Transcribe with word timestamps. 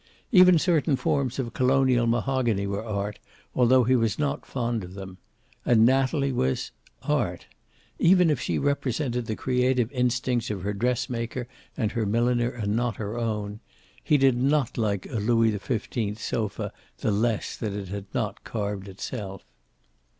Even 0.31 0.57
certain 0.57 0.95
forms 0.95 1.37
of 1.37 1.53
Colonial 1.53 2.07
mahogany 2.07 2.65
were 2.65 2.83
art, 2.83 3.19
although 3.53 3.83
he 3.83 3.95
was 3.95 4.17
not 4.17 4.47
fond 4.47 4.83
of 4.83 4.95
them. 4.95 5.19
And 5.63 5.85
Natalie 5.85 6.31
was 6.31 6.71
art. 7.03 7.45
Even 7.99 8.31
if 8.31 8.41
she 8.41 8.57
represented 8.57 9.27
the 9.27 9.35
creative 9.35 9.91
instincts 9.91 10.49
of 10.49 10.63
her 10.63 10.73
dressmaker 10.73 11.47
and 11.77 11.91
her 11.91 12.07
milliner, 12.07 12.49
and 12.49 12.75
not 12.75 12.95
her 12.95 13.15
own 13.15 13.59
he 14.03 14.17
did 14.17 14.37
not 14.37 14.75
like 14.75 15.05
a 15.05 15.17
Louis 15.19 15.55
XV 15.55 16.17
sofa 16.19 16.73
the 16.97 17.11
less 17.11 17.55
that 17.57 17.73
it 17.73 17.89
had 17.89 18.05
not 18.11 18.43
carved 18.43 18.87
itself. 18.87 19.45